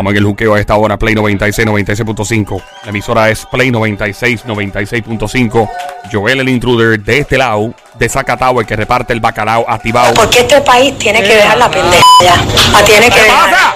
[0.00, 2.62] Estamos en el juqueo a esta hora, Play 96, 96.5.
[2.84, 5.68] La emisora es Play 96, 96.5.
[6.10, 10.14] Joel el intruder de este lado, de Zacatau, el que reparte el bacalao activado.
[10.14, 12.32] Porque este país tiene que dejar la pendeja ya.
[12.74, 13.50] Ah, tiene que ¿Qué dejar.
[13.50, 13.74] pasa?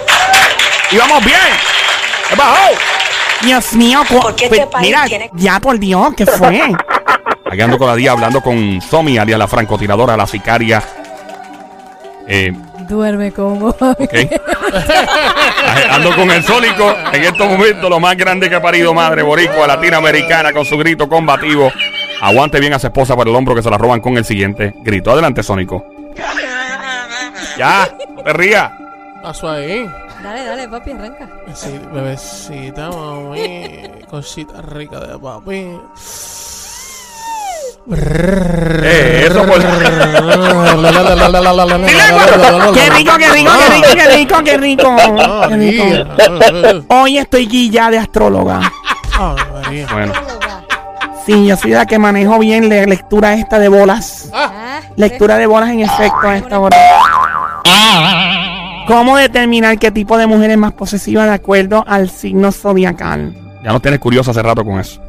[0.92, 1.36] Y vamos bien.
[2.30, 2.70] ¿Qué bajó?
[3.42, 6.58] Dios mío, Porque este pues, país mira, tiene- ya por Dios, ¿qué fue?
[7.52, 10.82] Aquí ando con la día hablando con Somi, alias la francotiradora, la sicaria.
[12.26, 12.50] Eh,
[12.88, 13.74] Duerme como.
[15.90, 16.94] ando con el Sónico.
[17.12, 21.08] En estos momentos, lo más grande que ha parido madre boricua latinoamericana con su grito
[21.08, 21.70] combativo.
[22.20, 24.74] Aguante bien a su esposa por el hombro que se la roban con el siguiente
[24.82, 25.10] grito.
[25.10, 25.84] Adelante, Sónico.
[27.56, 28.70] Ya, no te rías.
[29.22, 29.88] Paso ahí.
[30.22, 31.28] Dale, dale, papi, arranca.
[31.54, 33.82] Sí, bebecita, mami.
[34.08, 35.78] Cosita rica de papi.
[37.92, 39.60] Eh, eso por-
[42.72, 43.52] ¡Qué rico, qué rico,
[43.94, 44.96] qué rico, qué rico,
[45.48, 46.84] qué rico!
[46.88, 48.60] Hoy estoy guilla de astróloga.
[49.92, 50.12] Bueno,
[51.26, 54.30] Sí, yo soy la que manejo bien la lectura esta de bolas.
[54.96, 56.76] Lectura de bolas en efecto a esta hora.
[58.86, 63.34] ¿Cómo determinar qué tipo de mujer es más posesiva de acuerdo al signo zodiacal?
[63.62, 65.00] ya nos tienes curioso hace rato con eso.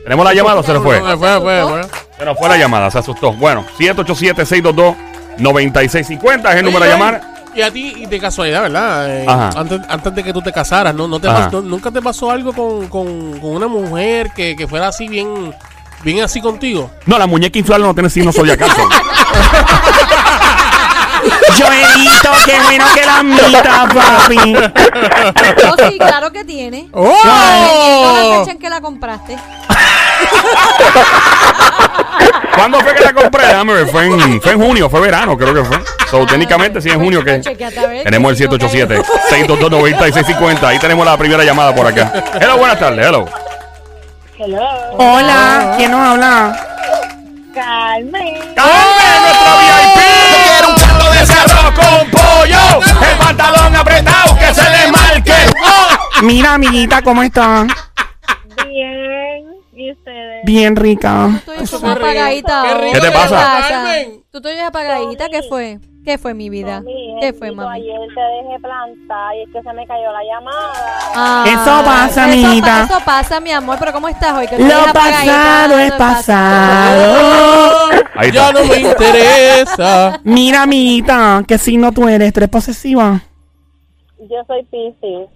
[0.04, 0.98] ¿Tenemos la llamada o se nos fue?
[1.00, 1.80] Fue, fue, fue, fue.
[2.18, 3.32] Se nos fue la llamada, se asustó.
[3.34, 7.20] Bueno, 787-622-9650 es el número a llamar.
[7.54, 9.10] Y a ti, y de casualidad, ¿verdad?
[9.10, 9.50] Eh, Ajá.
[9.58, 11.08] antes, antes de que tú te casaras, ¿no?
[11.08, 11.46] ¿No te Ajá.
[11.46, 15.54] pasó- ¿Nunca te pasó algo con, con, con una mujer que, que fuera así bien,
[16.02, 16.90] bien así contigo?
[17.06, 18.70] No, la muñeca inflable no tiene signo zodiacal.
[21.58, 24.52] Joelito, qué bueno que la mitad, papi.
[24.52, 26.88] No, sí, claro que tiene.
[26.92, 27.16] ¡Oh!
[27.24, 29.36] La fecha en que la compraste.
[32.54, 33.46] ¿Cuándo fue que la compré?
[33.46, 35.78] Déjame ver, fue en, fue en junio, fue verano, creo que fue.
[36.10, 37.42] So, técnicamente sí en junio que ver,
[38.04, 39.02] tenemos el que no caiga.
[39.30, 40.64] 787-622-9650.
[40.64, 42.12] Ahí tenemos la primera llamada por acá.
[42.40, 43.26] Hello, buenas tardes, hello.
[44.38, 46.54] Hola, ¿quién nos habla?
[47.54, 48.64] ¡Carmen, nuestra
[49.56, 49.98] VIP!
[50.44, 52.82] ¡Quiero un plato de cerro con pollo!
[53.10, 55.32] ¡El pantalón apretado que se le marque!
[56.22, 57.66] Mira, amiguita, ¿cómo estás?
[60.46, 61.42] Bien, rica.
[61.44, 62.62] Tú estoy como apagadita.
[62.64, 62.80] Qué hoy.
[62.82, 63.64] rico ¿Qué te pasa?
[63.68, 64.22] Carmen.
[64.30, 65.28] Tú estoy apagadita.
[65.28, 65.78] ¿Qué fue?
[66.04, 66.76] ¿Qué fue mi vida?
[66.82, 67.80] Mami, ¿Qué fue, mami?
[67.80, 70.72] Ayer te dejé plantar y es que se me cayó la llamada.
[71.16, 72.86] Ah, Eso pasa, eso amiguita.
[72.88, 73.76] pa- Eso pasa, mi amor.
[73.80, 74.46] Pero ¿cómo estás hoy?
[74.46, 77.90] Que Lo pasado es pasado.
[78.14, 80.20] Ahí Ya no me interesa.
[80.22, 82.32] Mira, amiguita, ¿qué signo tú eres?
[82.32, 83.20] ¿Tú eres posesiva?
[84.20, 85.28] Yo soy Piscis.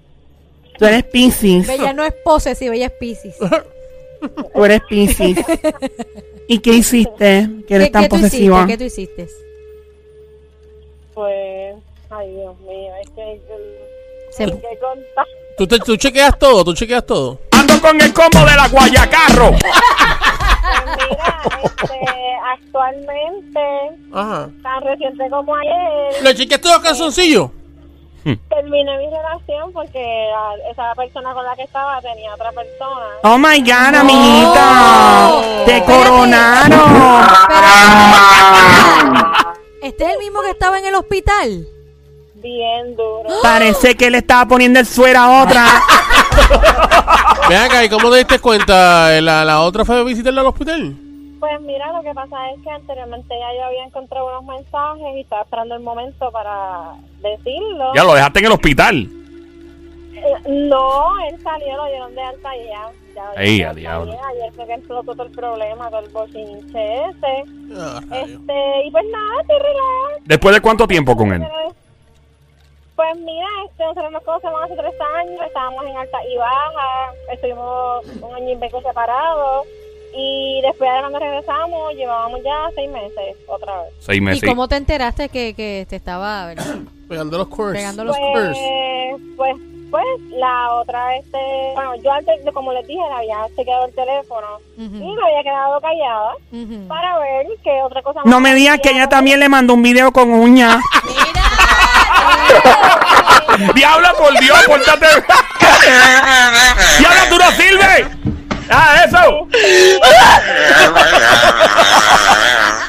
[0.79, 1.69] Tú eres Pisces.
[1.69, 3.37] Ella no es posesiva, ella es Pisces.
[4.55, 5.37] Tú eres Pisces.
[6.47, 8.57] ¿Y qué hiciste que eres ¿Qué, tan qué tú posesiva?
[8.59, 8.73] hiciste?
[8.73, 9.29] ¿Qué tú hiciste?
[11.15, 11.75] Pues,
[12.11, 13.41] ay Dios mío, es que...
[14.33, 15.27] Se- ¿Qué contar?
[15.59, 17.41] ¿Tú, te- tú chequeas todo, tú chequeas todo.
[17.53, 19.53] Ando con el combo de la Guayacarro.
[20.73, 21.99] Pues mira, este,
[22.55, 23.61] actualmente,
[24.13, 24.51] Ajá.
[24.63, 27.51] tan reciente como ayer, ¿Le chequeaste los calzoncillos?
[28.25, 28.35] Hmm.
[28.51, 33.07] terminé mi relación porque la- esa persona con la que estaba tenía otra persona.
[33.23, 35.31] Oh my God, amiguita.
[35.65, 36.81] Te coronaron.
[39.83, 41.67] ¿Este es el mismo que estaba en el hospital?
[42.35, 43.29] Bien duro.
[43.43, 45.65] Parece que le estaba poniendo el suero a otra.
[47.49, 49.21] Ven acá, ¿y cómo te diste cuenta?
[49.21, 50.95] ¿La, la otra fue a visitarla al hospital?
[51.41, 55.21] Pues mira, lo que pasa es que anteriormente ya yo había encontrado unos mensajes y
[55.21, 57.93] estaba esperando el momento para decirlo.
[57.95, 59.09] Ya lo dejaste en el hospital.
[60.13, 62.91] Eh, No, él salió, lo dieron de alta y ya.
[63.15, 64.13] ya Ey, ya a diablo.
[64.29, 67.45] Ayer fue que explotó todo el problema, todo el bochinche ese.
[67.75, 68.01] Ah.
[68.13, 70.19] Este, y pues nada, estoy relajada.
[70.27, 71.43] ¿Después de cuánto tiempo con él?
[72.97, 78.05] Pues mira, este, nosotros nos conocemos hace tres años, estábamos en alta y baja, estuvimos
[78.21, 79.67] un año y medio separados.
[80.15, 83.93] Y después de cuando regresamos, llevábamos ya seis meses otra vez.
[84.01, 84.43] Seis meses.
[84.43, 86.77] ¿Y cómo te enteraste que, que te estaba verdad?
[87.09, 87.79] Pegando los curse.
[87.79, 88.57] Pegando los Pues,
[89.37, 89.57] pues,
[89.91, 91.39] pues, la otra, este,
[91.75, 94.47] bueno, yo antes, como les dije, le había chequeado el teléfono
[94.77, 96.35] y me había quedado callada
[96.87, 100.13] para ver qué otra cosa No me digas que ella también le mandó un video
[100.13, 100.81] con uña.
[103.75, 105.07] Diabla, por Dios, pórtate.
[106.99, 108.07] Diabla, tú no sirves.
[108.71, 109.47] Ah, eso.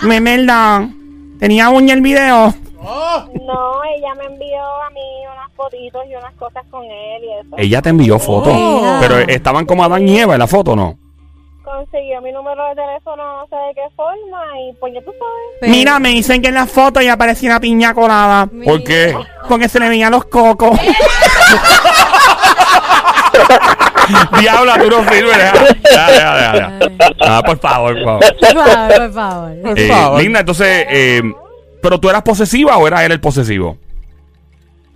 [0.04, 0.88] Memelda.
[1.40, 2.54] Tenía uña el video.
[2.84, 5.02] No, ella me envió a mí
[5.32, 7.56] unas fotitos y unas cosas con él y eso.
[7.58, 8.54] Ella te envió fotos.
[8.56, 8.98] Oh.
[9.02, 10.98] Pero estaban como Adán y Eva en la foto, ¿no?
[11.64, 15.58] Consiguió mi número de teléfono, no sé de qué forma, y pues ya tú sabes.
[15.62, 18.48] Pero- Mira, me dicen que en la foto ella parecía una piña colada.
[18.66, 19.16] ¿Por qué?
[19.48, 20.78] Porque se le veían los cocos.
[24.40, 25.38] Diabla, tú no sirves.
[25.38, 25.54] deja.
[25.92, 26.80] Ya, ya.
[27.22, 28.38] Ah, por favor, por favor.
[28.40, 29.62] Por favor, por favor.
[29.62, 30.22] por Eh, favor.
[30.22, 31.22] Linda, entonces, eh,
[31.82, 33.78] ¿pero tú eras posesiva o era él el posesivo?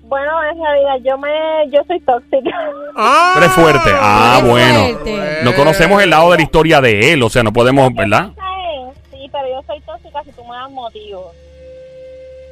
[0.07, 1.29] Bueno, en realidad yo me,
[1.71, 2.49] yo soy tóxica.
[2.95, 3.89] Ah, Tú eres fuerte.
[3.93, 4.79] Ah, bueno.
[4.99, 5.39] fuerte.
[5.43, 8.29] No conocemos el lado de la historia de él, o sea, no podemos, ¿verdad?
[9.11, 11.25] Sí, pero yo soy tóxica si tú me das motivos.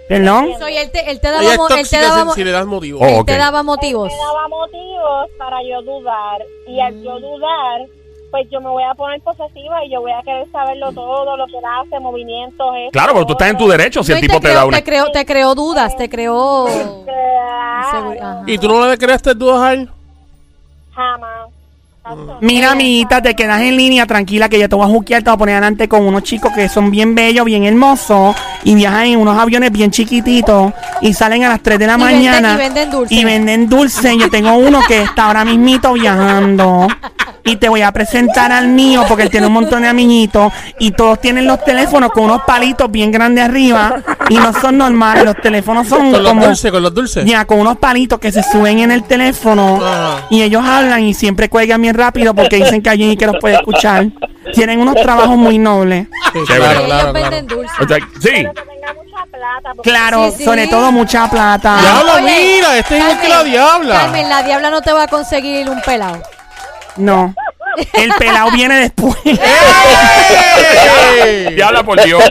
[0.08, 0.50] ¿Perdón?
[0.60, 3.00] Soy él te, él te daba, Ella es él te daba, si, le das motivo.
[3.00, 4.12] Oh, él te daba motivos.
[4.12, 6.42] Me daba motivos para yo dudar.
[6.68, 7.88] Y al yo dudar,
[8.32, 11.46] pues yo me voy a poner posesiva y yo voy a querer saberlo todo, lo
[11.48, 12.68] que él hace, movimientos.
[12.78, 14.56] esto, Claro, pero tú estás en tu derecho si No, el y tipo te creó,
[14.56, 14.78] da una...
[14.78, 16.66] te creó, te creó dudas, te creó...
[17.06, 18.44] Claro.
[18.48, 19.90] ¿Y tú no le creaste dudas a él?
[20.94, 21.33] Jamás.
[22.42, 25.36] Mira, amiguita, te quedas en línea, tranquila, que yo te voy a juquear, te voy
[25.36, 28.36] a poner adelante con unos chicos que son bien bellos, bien hermosos,
[28.66, 31.98] y viajan en unos aviones bien chiquititos, y salen a las 3 de la Y
[32.02, 32.54] venden- mañana.
[32.56, 33.16] y venden dulce.
[33.16, 34.18] Y venden dulce.
[34.18, 36.88] Yo tengo uno que está ahora mismito viajando.
[37.46, 40.92] Y te voy a presentar al mío, porque él tiene un montón de amiguitos, y
[40.92, 45.36] todos tienen los teléfonos con unos palitos bien grandes arriba, y no son normales, los
[45.42, 46.46] teléfonos son Con los como...
[46.46, 47.26] dulces, con los dulces.
[47.26, 49.78] Ya, con unos palitos que se suben en el teléfono
[50.30, 53.56] y ellos hablan y siempre cuelgan bien rápido porque dicen que alguien que los puede
[53.56, 54.06] escuchar.
[54.54, 56.08] Tienen unos trabajos muy nobles.
[56.34, 57.64] Sí, claro, Ellos claro, venden claro.
[57.82, 58.44] O sea, sí.
[58.46, 58.64] Mucha
[59.32, 59.72] plata.
[59.76, 60.44] porque- Claro, Sí, sí.
[60.44, 61.78] sobre todo mucha plata.
[61.80, 63.96] Diabla, mira, este es que la diabla.
[64.02, 66.22] Carmen, la diabla no te va a conseguir un pelado.
[66.98, 67.34] No.
[67.94, 69.16] El pelado viene después.
[69.26, 69.38] ¡Ey!
[71.56, 72.22] Diabla, por Dios.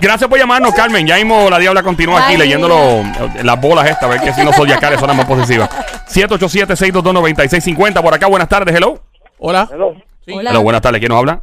[0.00, 1.06] Gracias por llamarnos, Carmen.
[1.06, 3.02] Ya mismo la Diabla continúa aquí Ay, leyendo lo-
[3.42, 5.68] las bolas estas, a ver que si los zodiacales son las más posesivas.
[6.14, 8.00] 787-622-9650.
[8.02, 9.02] Por acá, buenas tardes, hello.
[9.38, 9.68] Hola.
[9.70, 9.94] Hello.
[10.24, 10.32] Sí.
[10.32, 10.50] Hola.
[10.50, 11.00] Hello, buenas tardes.
[11.00, 11.42] ¿Quién nos habla?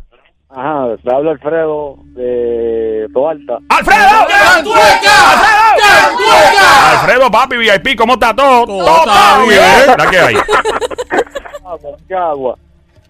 [0.50, 3.58] Ajá, te habla Alfredo de Toalta.
[3.70, 4.08] ¡Alfredo!
[6.92, 8.66] Alfredo, papi, VIP, ¿cómo está todo?
[8.66, 9.98] Todo está bien.
[9.98, 10.36] ¿La que hay?
[12.08, 12.58] Qué agua.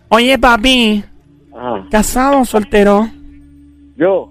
[0.10, 1.04] Oye, papi,
[1.56, 1.86] Ajá.
[1.92, 3.08] ¿casado o soltero?
[3.98, 4.30] Yo,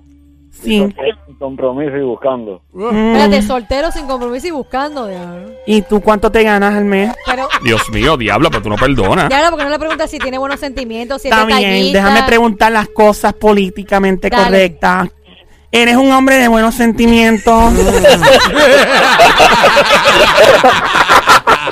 [0.51, 0.95] Sí.
[1.43, 2.63] Compromiso y buscando.
[2.73, 3.15] Mm.
[3.17, 5.51] Espérate, soltero sin compromiso y buscando, diablo.
[5.67, 7.13] ¿Y tú cuánto te ganas al mes?
[7.27, 9.29] Pero, Dios mío, Diabla, pero tú no perdonas.
[9.29, 11.99] diablo, ¿por qué no le preguntas si tiene buenos sentimientos, si es Está bien, detallista?
[11.99, 14.45] déjame preguntar las cosas políticamente Dale.
[14.45, 15.09] correctas.
[15.75, 17.73] Eres un hombre de buenos sentimientos.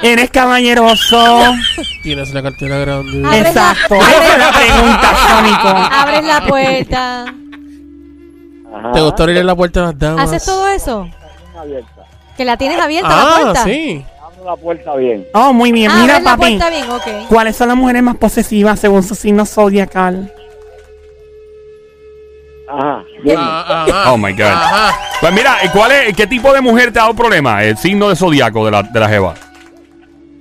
[0.02, 1.42] Eres caballeroso.
[2.02, 3.18] Tienes la cartera grande.
[3.26, 3.94] Abre la- Exacto.
[3.94, 5.68] abre- Esa es la pregunta, Sónico.
[5.94, 7.34] Abres la puerta.
[8.74, 8.92] Ajá.
[8.92, 10.24] ¿Te gustó abrir la puerta a las damas?
[10.28, 11.08] ¿Haces todo eso?
[11.58, 12.04] abierta.
[12.36, 14.04] ¿Que la tienes abierta la Ah, sí.
[14.22, 15.26] Abro la puerta bien.
[15.34, 15.90] Oh, muy bien.
[15.90, 16.56] Ah, Mira, abres la papi.
[16.56, 17.28] puerta bien, ok.
[17.28, 20.32] ¿Cuáles son las mujeres más posesivas según su signo zodiacal?
[22.68, 23.02] Ajá.
[23.24, 23.36] Bien.
[23.38, 24.12] Ah, ajá.
[24.12, 24.42] Oh my God.
[24.46, 24.96] Ajá.
[25.20, 27.62] Pues mira, ¿cuál es, ¿qué tipo de mujer te ha dado problema?
[27.64, 29.34] El signo de zodiaco de la, de la Jeva.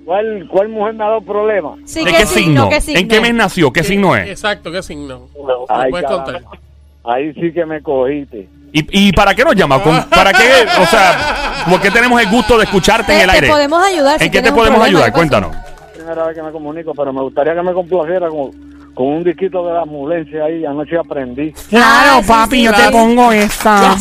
[0.06, 1.80] ¿Cuál, ¿Cuál mujer me ha dado problemas?
[1.86, 2.70] Sí, ¿De qué signo?
[2.70, 3.00] ¿Qué signo?
[3.00, 3.74] ¿En qué mes nació?
[3.74, 4.30] ¿Qué signo es?
[4.30, 5.28] Exacto, ¿qué signo?
[5.68, 6.34] Ay, ¿Me puedes caramba.
[6.34, 6.60] contar?
[7.04, 8.48] Ahí sí que me cogiste.
[8.72, 9.82] ¿Y, y para qué nos llamas?
[9.82, 10.66] ¿Con- ¿Para qué?
[10.80, 13.48] O sea, ¿por qué tenemos el gusto de escucharte en el te aire?
[13.50, 14.20] podemos ayudar.
[14.20, 15.06] si ¿En qué te podemos problema, ayudar?
[15.06, 15.18] ¿qué pasó?
[15.20, 15.56] Cuéntanos.
[15.96, 18.52] Primera vez que me comunico, pero me gustaría que me complaciera con,
[18.94, 20.66] con un disquito de la ambulancia ahí.
[20.66, 21.52] Anoche aprendí.
[21.70, 23.30] Claro, Ah, papi, sí, yo te pongo.
[23.32, 23.96] ¡Alza!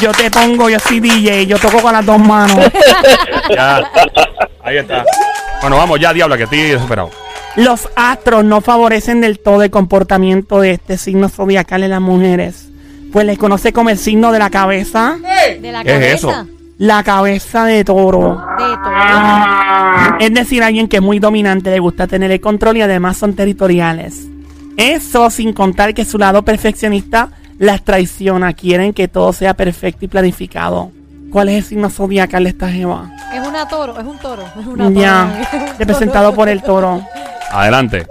[0.00, 2.58] Yo te pongo, yo soy DJ, yo toco con las dos manos.
[3.54, 3.82] Ya.
[4.62, 5.04] Ahí está.
[5.60, 7.10] Bueno, vamos ya, diabla, que estoy desesperado.
[7.56, 12.68] Los astros no favorecen del todo el comportamiento de este signo zodiacal en las mujeres.
[13.12, 15.16] Pues les conoce como el signo de la cabeza,
[15.60, 16.40] De la ¿Qué es cabeza.
[16.42, 16.48] eso?
[16.78, 18.44] la cabeza de toro.
[18.58, 20.18] De todo.
[20.18, 23.34] Es decir, alguien que es muy dominante, le gusta tener el control y además son
[23.34, 24.26] territoriales.
[24.76, 27.28] Eso sin contar que su lado perfeccionista
[27.60, 28.52] las traiciona.
[28.54, 30.90] Quieren que todo sea perfecto y planificado.
[31.30, 33.10] ¿Cuál es el signo zodiacal de esta jeva?
[33.32, 34.42] Es una toro, es un toro.
[34.58, 35.00] Es una toro.
[35.00, 37.02] Ya, representado por el toro.
[37.54, 38.06] Adelante.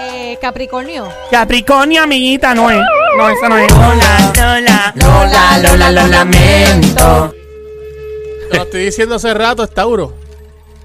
[0.00, 1.08] Eh, Capricornio.
[1.30, 2.80] Capricornio, amiguita, no es.
[3.16, 3.70] No, esa no es.
[3.72, 7.34] Lola, Lola, Lola, Lola, lo lamento.
[8.50, 10.12] Te lo estoy diciendo hace rato, es Tauro.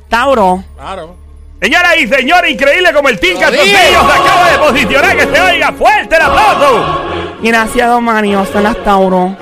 [0.09, 0.63] Tauro.
[0.77, 1.15] Claro.
[1.61, 4.01] Señoras y señores, increíble como el Team Lo Calzoncillo digo.
[4.11, 5.17] se acaba de posicionar.
[5.17, 7.01] Que se oiga fuerte el aplauso.
[7.41, 8.45] Gracias, don Mario.
[8.51, 9.35] Son las Tauro.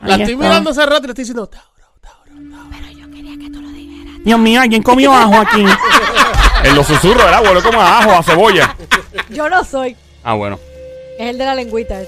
[0.00, 0.44] La estoy está.
[0.44, 1.68] mirando hace rato y le estoy diciendo Tauro.
[4.24, 5.64] Dios mío, ¿alguien comió ajo aquí?
[6.64, 8.76] En los susurros agua, lo como a ajo, a cebolla.
[9.30, 9.96] Yo no soy.
[10.22, 10.58] Ah, bueno.
[11.18, 12.00] Es el de la lengüita.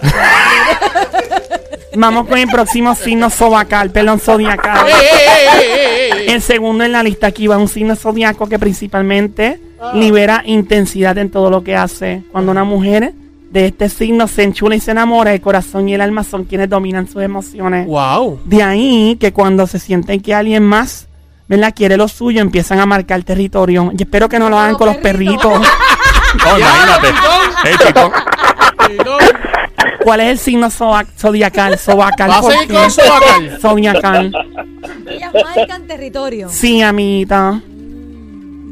[1.96, 4.86] Vamos con el próximo signo sobacal, pelón zodiacal.
[6.26, 9.60] El segundo en la lista aquí va un signo zodiaco que principalmente
[9.94, 12.22] libera intensidad en todo lo que hace.
[12.32, 13.12] Cuando una mujer
[13.50, 16.68] de este signo se enchula y se enamora, el corazón y el alma son quienes
[16.68, 17.86] dominan sus emociones.
[17.86, 18.40] ¡Wow!
[18.44, 21.06] De ahí que cuando se sienten que alguien más
[21.48, 21.72] ¿verdad?
[21.74, 23.90] quiere lo suyo, empiezan a marcar territorio.
[23.96, 25.60] Y espero que no lo hagan con los perritos.
[26.44, 27.08] No, imagínate.
[27.64, 28.12] Ey, chico.
[30.02, 31.78] ¿Cuál es el signo zodiacal?
[31.78, 32.30] Sobacal.
[32.30, 32.74] ¿Va a ¿por seguir qué?
[32.74, 33.58] con Sobacal?
[33.60, 34.32] Zodiacal.
[35.08, 36.48] Ellas marcan territorio.
[36.50, 37.52] Sí, amiguita.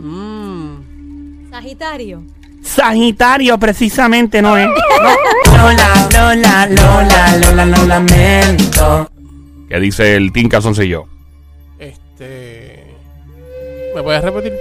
[0.00, 1.50] Mm.
[1.50, 2.23] Sagitario.
[2.62, 4.67] Sagitario, precisamente, no es.
[5.47, 9.11] Lola, Lola, Lola, Lola, lo lamento.
[9.69, 11.07] ¿Qué dice el Team Calzoncillo?
[12.23, 12.85] Este.
[13.95, 14.52] ¿Me puedes repetir?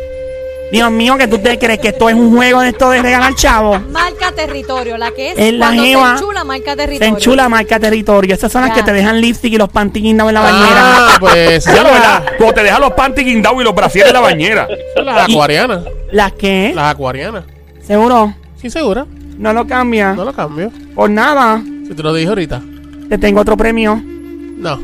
[0.71, 3.35] Dios mío, que tú te crees que esto es un juego de esto de regalar
[3.35, 3.77] chavo.
[3.91, 4.97] Marca territorio.
[4.97, 6.07] La que es, Es la cuando jeva.
[6.17, 7.13] se enchula, marca Se territorio.
[7.13, 8.33] enchula marca territorio.
[8.35, 8.75] Esas son las Ya.
[8.77, 10.81] que te dejan lipstick y los panty guindados en la bañera.
[10.81, 11.65] Ah, pues.
[11.75, 12.23] Ya lo verdad.
[12.37, 14.67] Cuando te deja los panty guindados y los brasieres en la bañera.
[15.03, 15.83] las acuarianas.
[16.11, 16.71] ¿Las qué?
[16.73, 17.43] Las acuarianas.
[17.85, 18.33] ¿Seguro?
[18.61, 19.05] Sí, segura.
[19.37, 20.13] No lo cambia.
[20.13, 20.71] No lo cambio.
[20.95, 21.61] Por nada.
[21.87, 22.61] Si te lo dije ahorita.
[23.09, 24.01] Te tengo otro premio.
[24.05, 24.79] No.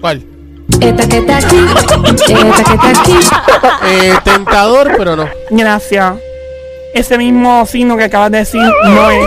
[0.00, 0.22] ¿Cuál?
[0.80, 3.14] Esta que está aquí, esta que está aquí.
[3.86, 5.28] Eh, tentador, pero no.
[5.50, 6.14] Gracias.
[6.94, 9.26] Ese mismo signo que acabas de decir no es.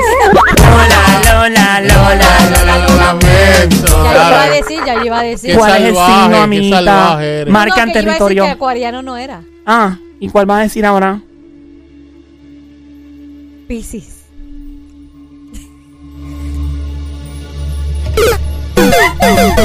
[0.57, 4.03] Lola, Lola, Lola, Lola, lo lamento.
[4.03, 5.51] Ya yo iba a decir, ya yo iba a decir.
[5.51, 6.77] Qué ¿Cuál es el salvaje, signo, qué amiguita?
[6.77, 7.53] salvaje eres.
[7.53, 8.43] Marcan No, que yo iba a decir territorio.
[8.43, 9.41] que acuariano no era.
[9.65, 11.19] Ah, ¿y cuál vas a decir ahora?
[13.67, 14.14] Piscis.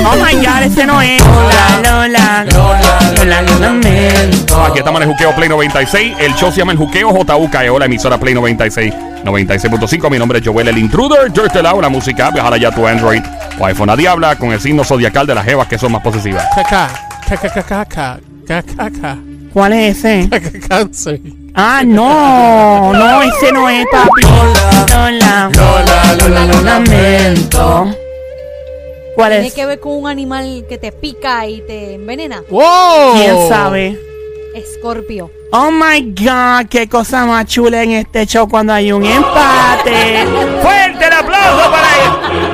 [0.06, 1.22] Oh my god, ese no es.
[1.24, 4.62] Lola, Lola, Lola, Lola, lo lamento.
[4.62, 6.16] Aquí estamos en el Juqueo Play 96.
[6.18, 8.94] El show se llama El Juqueo JUKEO, la emisora Play 96,
[9.24, 10.10] 96.5.
[10.10, 11.32] Mi nombre es Joel el Intruder.
[11.32, 13.22] Yo este lado, la música, viajar ya a tu Android
[13.58, 16.46] o iPhone a Diabla con el signo zodiacal de las jevas que son más posesivas.
[16.54, 16.88] Caca.
[17.28, 18.20] Caca, caca, caca.
[18.46, 19.16] Caca,
[19.52, 20.28] ¿Cuál es ese?
[20.68, 21.20] Cáncer.
[21.54, 24.22] Ah, no, no, ese no es, papi.
[24.22, 27.99] Lola, Lola, Lola, lo lamento.
[29.14, 29.54] ¿Cuál Tiene es?
[29.54, 32.42] que ver con un animal que te pica y te envenena.
[32.48, 33.14] ¡Wow!
[33.14, 33.98] ¿Quién sabe?
[34.54, 35.30] Escorpio.
[35.52, 40.24] Oh my god, qué cosa más chula en este show cuando hay un empate.
[40.62, 41.88] Fuerte el aplauso para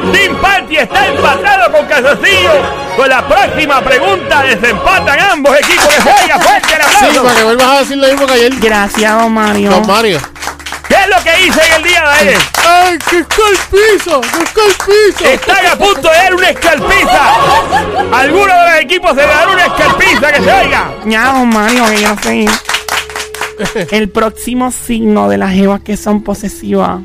[0.04, 0.76] el Team Party.
[0.76, 2.50] Está empatado con Calzoncillo.
[2.96, 6.40] Con la próxima pregunta desempatan ambos equipos que juegan.
[6.40, 7.22] Fuerte el Sí, aplauso.
[7.24, 8.52] para que vuelvas a decir lo mismo que ayer.
[8.60, 9.70] Gracias, don Mario.
[9.70, 10.18] Don Mario.
[10.88, 12.38] ¿Qué es lo que hice en el día de ayer?
[12.64, 12.98] ¡Ay!
[13.10, 14.20] ¡Que está el piso!
[15.24, 17.34] Están a punto de dar una escalpiza.
[18.12, 20.94] Alguno de los equipos se dará una escalpiza que se oiga.
[21.06, 22.46] Ya, don Mario, que yo no sé.
[23.90, 27.00] El próximo signo de las jevas que son posesivas.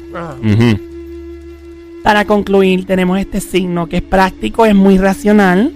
[2.04, 5.72] Para concluir, tenemos este signo que es práctico, es muy racional,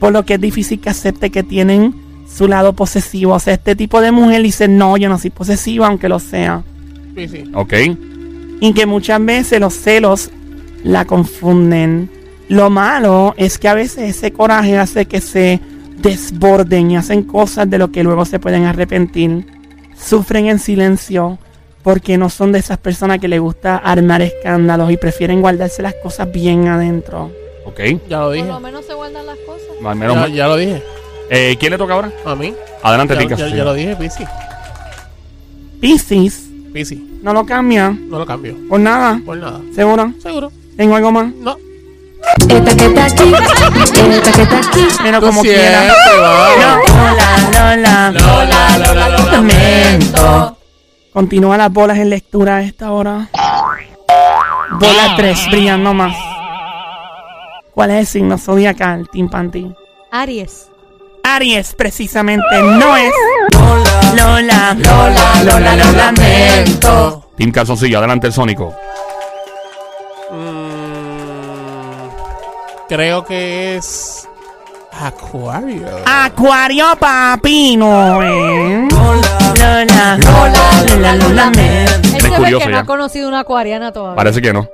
[0.00, 1.94] por lo que es difícil que acepte que tienen
[2.28, 3.34] su lado posesivo.
[3.34, 6.62] O sea, este tipo de mujer dice, no, yo no soy posesiva, aunque lo sea.
[7.18, 7.44] Sí, sí.
[7.54, 7.74] Ok.
[8.60, 10.30] Y que muchas veces los celos
[10.84, 12.10] la confunden.
[12.48, 15.60] Lo malo es que a veces ese coraje hace que se
[16.00, 19.46] desborden y hacen cosas de lo que luego se pueden arrepentir.
[19.98, 21.38] Sufren en silencio
[21.82, 25.94] Porque no son de esas personas que les gusta armar escándalos y prefieren guardarse las
[26.02, 27.30] cosas bien adentro.
[27.64, 27.80] Ok.
[28.08, 28.46] Ya lo Por dije.
[28.48, 29.96] lo menos se guardan las cosas.
[29.96, 30.32] Menos Ya, mal.
[30.32, 30.82] ya lo dije.
[31.30, 32.10] Eh, ¿Quién le toca ahora?
[32.26, 32.52] A mí.
[32.82, 33.36] Adelante, Ya, Tica.
[33.36, 33.56] ya- Sí.
[33.56, 34.24] ya lo dije, Pisi.
[35.80, 37.20] Piscis, Pisi.
[37.22, 37.90] no lo cambia.
[37.90, 38.56] No lo cambio.
[38.68, 39.20] Por nada.
[39.24, 39.60] Por nada.
[39.74, 40.12] ¿Seguro?
[40.22, 40.52] Seguro.
[40.76, 41.32] ¿Tengo algo más?
[41.34, 41.56] No.
[42.48, 43.32] Esta que está aquí,
[44.10, 44.86] esta que está aquí.
[45.02, 45.86] Pero como quiera.
[45.86, 46.80] Lola,
[47.52, 48.10] Lola.
[48.10, 50.58] Lola, Lola, Lola, Lamento.
[51.12, 53.28] Continúa las bolas en lectura a esta hora.
[54.78, 56.14] Bola 3, brillando más.
[57.72, 59.72] ¿Cuál es el signo zodiacal, Tim Panty?
[60.10, 60.68] Aries.
[61.38, 63.12] Aries, precisamente, no es.
[64.16, 67.30] Lola, Lola, Lola, lo lamento.
[67.36, 68.74] Team Calzoncillo, adelante el Sónico.
[70.32, 72.08] Mm,
[72.88, 74.28] creo que es.
[75.00, 75.86] Acuario.
[76.06, 78.92] Acuario, papi, no es.
[78.92, 80.18] Lola, Lola,
[80.88, 82.08] Lola, lo lamento.
[82.16, 82.70] Él se ve curioso que ya.
[82.72, 84.16] no ha conocido una acuariana todavía.
[84.16, 84.68] Parece que no.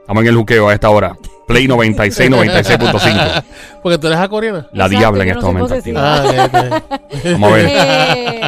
[0.00, 1.16] Estamos en el juqueo a esta hora.
[1.46, 3.42] Play 96, 96.5.
[3.82, 4.66] Porque tú eres acuariana.
[4.72, 5.68] La Exacto, diabla en yo este no soy momento.
[5.74, 6.14] posesiva.
[6.14, 7.24] Ah, ok, ok.
[7.32, 7.66] Vamos a ver.
[7.66, 8.40] Eh,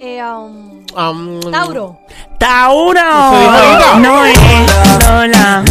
[0.00, 1.98] eh, um, Um, Tauro.
[2.38, 3.98] Tauro, ¿Se dijo ahorita?
[3.98, 4.38] no es.
[5.04, 5.64] Lola,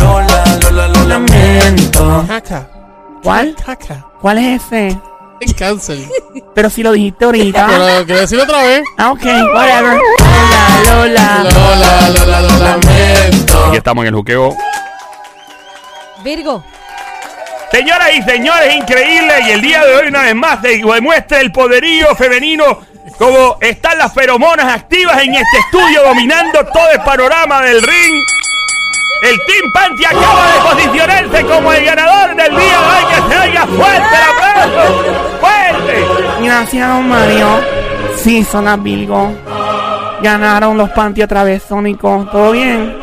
[0.62, 2.26] Lola, lo lamento.
[2.28, 2.68] Caca.
[3.24, 3.56] ¿Cuál?
[3.66, 4.06] Caca.
[4.22, 5.00] ¿Cuál es ese?
[5.40, 5.98] Es cáncer.
[6.54, 7.66] Pero si lo dijiste ahorita.
[7.68, 8.84] Pero quiero decirlo otra vez.
[9.00, 9.24] Ah, ok,
[9.54, 9.98] whatever.
[10.86, 11.44] Lola, Lola.
[11.52, 13.66] Lola, Lola, lo lamento.
[13.68, 14.56] Aquí estamos en el juqueo.
[16.26, 16.64] Virgo.
[17.72, 19.34] Señoras y señores, increíble.
[19.48, 22.80] Y el día de hoy, una vez más, de- demuestra el poderío femenino.
[23.20, 28.24] Como están las feromonas activas en este estudio, dominando todo el panorama del ring.
[29.22, 33.06] El Team Panty acaba de posicionarse como el ganador del día de hoy.
[33.10, 35.04] Que se oiga fuerte el aplauso.
[35.40, 36.06] ¡Fuerte!
[36.44, 37.48] Gracias, don Mario.
[38.18, 39.32] Sí, son las Virgo.
[40.22, 42.28] Ganaron los panty otra vez, Sónico.
[42.32, 42.98] ¿Todo bien?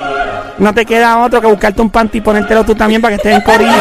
[0.59, 3.35] No te queda otro que buscarte un panty y ponértelo tú también para que estés
[3.37, 3.73] en corillo.